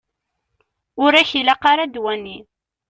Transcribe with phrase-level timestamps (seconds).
[1.03, 2.37] Ur ak-ilaq ara ddwa-nni.